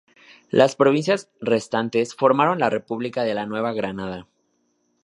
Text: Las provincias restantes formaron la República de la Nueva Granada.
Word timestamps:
Las 0.49 0.75
provincias 0.75 1.29
restantes 1.41 2.15
formaron 2.15 2.57
la 2.57 2.71
República 2.71 3.21
de 3.21 3.35
la 3.35 3.45
Nueva 3.45 3.71
Granada. 3.71 4.27